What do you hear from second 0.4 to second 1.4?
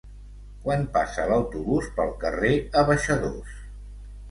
Quan passa